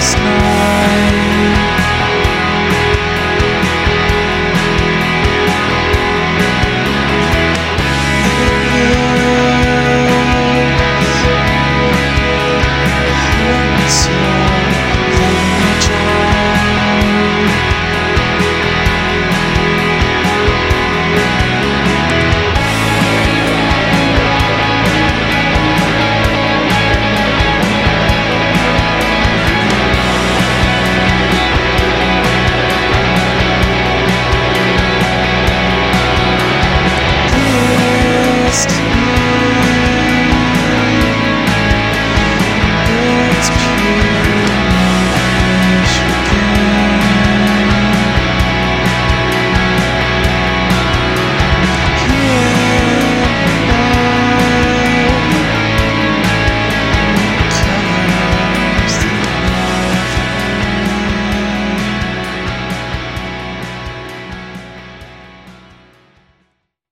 Smile. 0.00 0.59